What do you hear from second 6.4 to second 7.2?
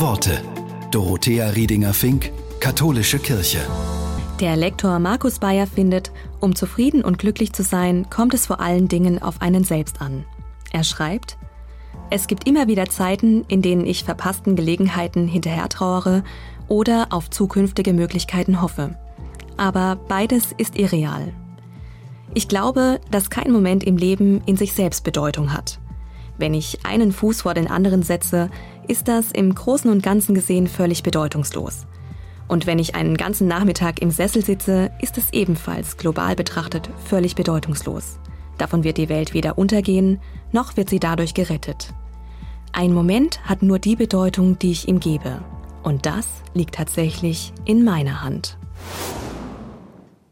zufrieden und